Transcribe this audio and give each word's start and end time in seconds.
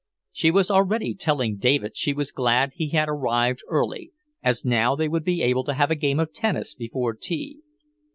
She 0.31 0.49
was 0.49 0.71
already 0.71 1.13
telling 1.13 1.57
David 1.57 1.95
she 1.95 2.11
was 2.11 2.31
glad 2.31 2.71
he 2.73 2.89
had 2.89 3.07
arrived 3.07 3.61
early, 3.69 4.11
as 4.41 4.65
now 4.65 4.95
they 4.95 5.07
would 5.07 5.23
be 5.23 5.43
able 5.43 5.63
to 5.65 5.75
have 5.75 5.91
a 5.91 5.95
game 5.95 6.19
of 6.19 6.33
tennis 6.33 6.73
before 6.73 7.13
tea. 7.13 7.59